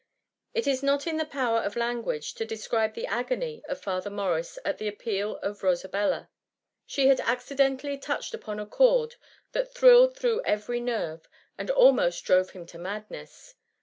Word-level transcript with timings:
It 0.55 0.65
is 0.65 0.81
not 0.81 1.05
in 1.05 1.17
the 1.17 1.27
power 1.27 1.59
of 1.59 1.75
language 1.75 2.33
to 2.33 2.43
describe 2.43 2.95
the 2.95 3.05
agony 3.05 3.61
of 3.67 3.79
Father 3.83 4.09
Mor 4.09 4.33
ris 4.33 4.57
at 4.65 4.79
the 4.79 4.87
appeal 4.87 5.37
of 5.43 5.61
Rosabella. 5.61 6.31
She 6.87 7.07
had 7.07 7.19
acci 7.19 7.55
dentally 7.55 8.01
touched 8.01 8.33
upon 8.33 8.59
a 8.59 8.65
chord 8.65 9.17
that 9.51 9.75
thrilled 9.75 10.17
through 10.17 10.41
every 10.43 10.79
nerve, 10.79 11.29
and 11.55 11.69
almost 11.69 12.25
drove 12.25 12.49
him 12.49 12.65
to 12.65 12.79
madness. 12.79 13.53